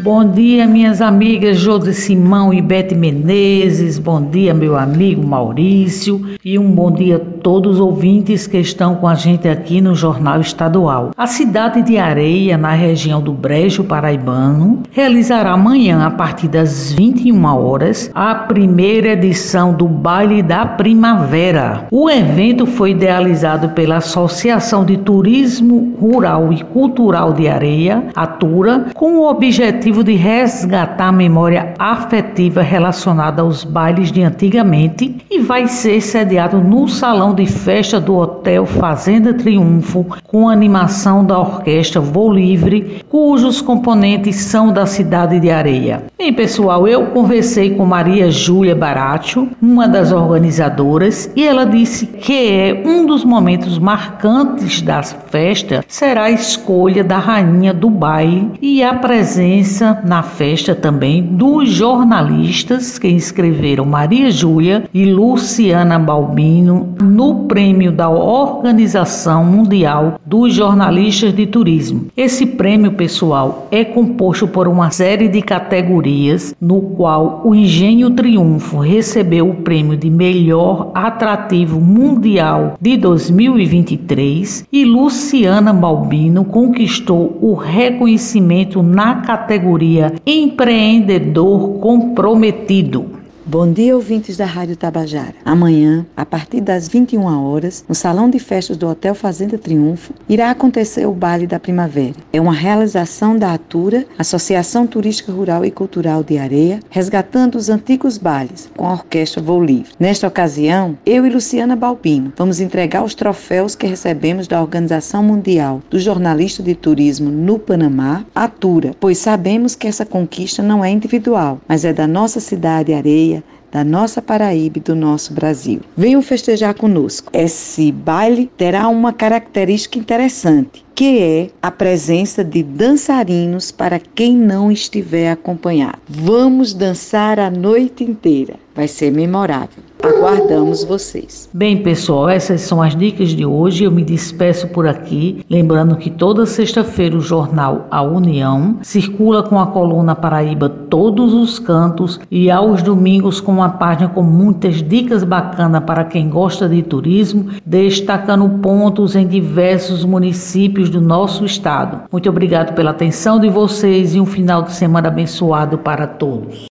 Bom 0.00 0.24
dia, 0.24 0.64
minhas 0.64 1.02
amigas 1.02 1.58
José 1.58 1.92
Simão 1.92 2.54
e 2.54 2.62
Bete 2.62 2.94
Menezes. 2.94 3.98
Bom 3.98 4.22
dia, 4.22 4.54
meu 4.54 4.76
amigo 4.76 5.26
Maurício. 5.26 6.24
E 6.44 6.56
um 6.56 6.70
bom 6.70 6.90
dia 6.92 7.16
a 7.16 7.18
todos 7.18 7.74
os 7.74 7.80
ouvintes 7.80 8.46
que 8.46 8.58
estão 8.58 8.94
com 8.94 9.08
a 9.08 9.16
gente 9.16 9.48
aqui 9.48 9.80
no 9.80 9.96
Jornal 9.96 10.40
Estadual. 10.40 11.10
A 11.16 11.26
cidade 11.26 11.82
de 11.82 11.98
Areia, 11.98 12.56
na 12.56 12.72
região 12.74 13.20
do 13.20 13.32
Brejo 13.32 13.82
Paraibano, 13.82 14.82
realizará 14.92 15.52
amanhã, 15.52 16.06
a 16.06 16.10
partir 16.10 16.46
das 16.46 16.92
21 16.92 17.44
horas, 17.44 18.08
a 18.14 18.34
primeira 18.36 19.08
edição 19.08 19.74
do 19.74 19.88
Baile 19.88 20.42
da 20.42 20.64
Primavera. 20.64 21.86
O 21.90 22.08
evento 22.08 22.66
foi 22.66 22.92
idealizado 22.92 23.70
pela 23.70 23.96
Associação 23.96 24.84
de 24.84 24.96
Turismo 24.96 25.96
Rural 26.00 26.52
e 26.52 26.62
Cultural 26.62 27.32
de 27.32 27.48
Areia, 27.48 28.04
Atura, 28.14 28.86
com 28.94 29.16
o 29.16 29.28
objetivo 29.28 29.87
objetivo 29.88 30.04
de 30.04 30.14
resgatar 30.14 31.08
a 31.08 31.12
memória 31.12 31.74
afetiva 31.78 32.62
relacionada 32.62 33.42
aos 33.42 33.64
bailes 33.64 34.12
de 34.12 34.22
antigamente 34.22 35.16
e 35.30 35.40
vai 35.40 35.66
ser 35.66 36.00
sediado 36.00 36.58
no 36.58 36.88
salão 36.88 37.34
de 37.34 37.46
festa 37.46 37.98
do 37.98 38.16
Hotel 38.16 38.66
Fazenda 38.66 39.32
Triunfo, 39.32 40.04
com 40.26 40.48
animação 40.48 41.24
da 41.24 41.38
orquestra 41.38 42.00
Voo 42.00 42.32
Livre, 42.32 43.02
cujos 43.08 43.60
componentes 43.60 44.36
são 44.36 44.72
da 44.72 44.86
cidade 44.86 45.40
de 45.40 45.50
Areia. 45.50 46.04
Bem, 46.18 46.32
pessoal, 46.32 46.86
eu 46.86 47.06
conversei 47.06 47.74
com 47.74 47.86
Maria 47.86 48.30
Júlia 48.30 48.74
Baratio, 48.74 49.48
uma 49.62 49.88
das 49.88 50.12
organizadoras, 50.12 51.30
e 51.34 51.44
ela 51.44 51.64
disse 51.64 52.06
que 52.06 52.50
é 52.50 52.82
um 52.84 53.06
dos 53.06 53.24
momentos 53.24 53.78
marcantes 53.78 54.82
da 54.82 55.02
festa 55.02 55.84
será 55.88 56.24
a 56.24 56.30
escolha 56.30 57.02
da 57.02 57.18
rainha 57.18 57.72
do 57.72 57.88
baile 57.88 58.50
e 58.60 58.82
a 58.82 58.94
presença 58.94 60.02
na 60.04 60.22
festa 60.22 60.74
também 60.74 61.22
dos 61.22 61.70
jornalistas 61.70 62.98
que 62.98 63.08
inscreveram 63.08 63.84
Maria 63.84 64.30
Júlia 64.30 64.84
e 64.92 65.04
Luciana 65.04 65.98
Balbino 65.98 66.94
no 67.02 67.46
prêmio 67.46 67.90
da 67.90 68.08
Organização 68.08 69.44
Mundial 69.44 70.20
dos 70.26 70.54
Jornalistas 70.54 71.34
de 71.34 71.46
Turismo. 71.46 72.06
Esse 72.16 72.44
prêmio, 72.44 72.92
pessoal, 72.98 73.66
é 73.70 73.82
composto 73.82 74.46
por 74.46 74.68
uma 74.68 74.90
série 74.90 75.26
de 75.26 75.40
categorias, 75.40 76.54
no 76.60 76.82
qual 76.82 77.40
o 77.44 77.54
Engenho 77.54 78.10
Triunfo 78.10 78.80
recebeu 78.80 79.48
o 79.48 79.54
prêmio 79.62 79.96
de 79.96 80.10
melhor 80.10 80.90
atrativo 80.94 81.80
mundial 81.80 82.76
de 82.78 82.98
2023 82.98 84.66
e 84.70 84.84
Luciana 84.84 85.72
Balbino 85.72 86.44
conquistou 86.44 87.38
o 87.40 87.54
reconhecimento 87.54 88.82
na 88.82 89.22
categoria 89.22 89.78
categoria 89.78 90.12
Empreendedor 90.26 91.78
Comprometido. 91.78 93.17
Bom 93.50 93.72
dia, 93.72 93.96
ouvintes 93.96 94.36
da 94.36 94.44
Rádio 94.44 94.76
Tabajara. 94.76 95.32
Amanhã, 95.42 96.04
a 96.14 96.26
partir 96.26 96.60
das 96.60 96.86
21 96.86 97.24
horas, 97.24 97.82
no 97.88 97.94
Salão 97.94 98.28
de 98.28 98.38
Festas 98.38 98.76
do 98.76 98.86
Hotel 98.86 99.14
Fazenda 99.14 99.56
Triunfo, 99.56 100.12
irá 100.28 100.50
acontecer 100.50 101.06
o 101.06 101.14
Baile 101.14 101.46
da 101.46 101.58
Primavera. 101.58 102.16
É 102.30 102.38
uma 102.38 102.52
realização 102.52 103.38
da 103.38 103.54
Atura, 103.54 104.04
Associação 104.18 104.86
Turística 104.86 105.32
Rural 105.32 105.64
e 105.64 105.70
Cultural 105.70 106.22
de 106.22 106.36
Areia, 106.36 106.80
resgatando 106.90 107.54
os 107.54 107.70
antigos 107.70 108.18
bailes 108.18 108.68
com 108.76 108.86
a 108.86 108.92
Orquestra 108.92 109.40
Voo 109.40 109.64
Livre. 109.64 109.92
Nesta 109.98 110.28
ocasião, 110.28 110.98
eu 111.06 111.24
e 111.24 111.30
Luciana 111.30 111.74
Balbino 111.74 112.34
vamos 112.36 112.60
entregar 112.60 113.02
os 113.02 113.14
troféus 113.14 113.74
que 113.74 113.86
recebemos 113.86 114.46
da 114.46 114.60
Organização 114.60 115.22
Mundial 115.22 115.80
do 115.88 115.98
Jornalista 115.98 116.62
de 116.62 116.74
Turismo 116.74 117.30
no 117.30 117.58
Panamá, 117.58 118.26
Atura, 118.34 118.94
pois 119.00 119.16
sabemos 119.16 119.74
que 119.74 119.86
essa 119.88 120.04
conquista 120.04 120.62
não 120.62 120.84
é 120.84 120.90
individual, 120.90 121.62
mas 121.66 121.86
é 121.86 121.94
da 121.94 122.06
nossa 122.06 122.40
cidade 122.40 122.92
Areia 122.92 123.37
da 123.70 123.84
nossa 123.84 124.22
Paraíba 124.22 124.78
e 124.78 124.80
do 124.80 124.94
nosso 124.94 125.32
Brasil. 125.32 125.80
Venham 125.96 126.22
festejar 126.22 126.74
conosco. 126.74 127.30
Esse 127.32 127.92
baile 127.92 128.50
terá 128.56 128.88
uma 128.88 129.12
característica 129.12 129.98
interessante, 129.98 130.84
que 130.94 131.18
é 131.18 131.50
a 131.62 131.70
presença 131.70 132.42
de 132.42 132.62
dançarinos 132.62 133.70
para 133.70 133.98
quem 133.98 134.34
não 134.34 134.72
estiver 134.72 135.30
acompanhado. 135.30 135.98
Vamos 136.08 136.72
dançar 136.72 137.38
a 137.38 137.50
noite 137.50 138.04
inteira. 138.04 138.54
Vai 138.74 138.88
ser 138.88 139.12
memorável. 139.12 139.87
Aguardamos 140.02 140.84
vocês. 140.84 141.48
Bem, 141.52 141.82
pessoal, 141.82 142.28
essas 142.28 142.60
são 142.60 142.80
as 142.80 142.94
dicas 142.94 143.30
de 143.30 143.44
hoje. 143.44 143.84
Eu 143.84 143.90
me 143.90 144.04
despeço 144.04 144.68
por 144.68 144.86
aqui, 144.86 145.44
lembrando 145.50 145.96
que 145.96 146.08
toda 146.08 146.46
sexta-feira 146.46 147.16
o 147.16 147.20
jornal 147.20 147.86
A 147.90 148.02
União 148.02 148.76
circula 148.80 149.42
com 149.42 149.58
a 149.58 149.66
coluna 149.66 150.14
Paraíba 150.14 150.68
Todos 150.68 151.34
os 151.34 151.58
Cantos 151.58 152.20
e 152.30 152.50
aos 152.50 152.82
domingos 152.82 153.40
com 153.40 153.52
uma 153.52 153.70
página 153.70 154.08
com 154.08 154.22
muitas 154.22 154.82
dicas 154.82 155.24
bacanas 155.24 155.82
para 155.84 156.04
quem 156.04 156.28
gosta 156.28 156.68
de 156.68 156.82
turismo, 156.82 157.46
destacando 157.66 158.48
pontos 158.60 159.16
em 159.16 159.26
diversos 159.26 160.04
municípios 160.04 160.88
do 160.90 161.00
nosso 161.00 161.44
estado. 161.44 162.02
Muito 162.10 162.28
obrigado 162.28 162.74
pela 162.74 162.92
atenção 162.92 163.40
de 163.40 163.48
vocês 163.48 164.14
e 164.14 164.20
um 164.20 164.26
final 164.26 164.62
de 164.62 164.72
semana 164.72 165.08
abençoado 165.08 165.76
para 165.78 166.06
todos. 166.06 166.66